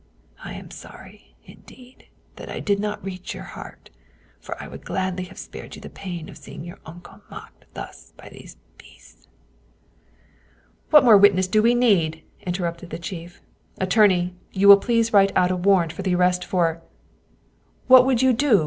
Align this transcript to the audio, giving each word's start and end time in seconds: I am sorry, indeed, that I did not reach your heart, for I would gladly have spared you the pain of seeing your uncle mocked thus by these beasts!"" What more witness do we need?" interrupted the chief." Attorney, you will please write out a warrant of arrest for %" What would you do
I 0.43 0.53
am 0.53 0.71
sorry, 0.71 1.35
indeed, 1.45 2.07
that 2.37 2.49
I 2.49 2.59
did 2.59 2.79
not 2.79 3.03
reach 3.05 3.35
your 3.35 3.43
heart, 3.43 3.91
for 4.39 4.59
I 4.59 4.67
would 4.67 4.83
gladly 4.83 5.25
have 5.25 5.37
spared 5.37 5.75
you 5.75 5.79
the 5.81 5.91
pain 5.91 6.27
of 6.27 6.39
seeing 6.39 6.63
your 6.63 6.79
uncle 6.87 7.21
mocked 7.29 7.65
thus 7.75 8.11
by 8.17 8.29
these 8.29 8.57
beasts!"" 8.79 9.27
What 10.89 11.03
more 11.03 11.19
witness 11.19 11.47
do 11.47 11.61
we 11.61 11.75
need?" 11.75 12.23
interrupted 12.47 12.89
the 12.89 12.97
chief." 12.97 13.43
Attorney, 13.77 14.33
you 14.51 14.67
will 14.67 14.77
please 14.79 15.13
write 15.13 15.33
out 15.37 15.51
a 15.51 15.55
warrant 15.55 15.93
of 15.99 16.07
arrest 16.07 16.43
for 16.45 16.81
%" 17.07 17.51
What 17.87 18.07
would 18.07 18.23
you 18.23 18.33
do 18.33 18.59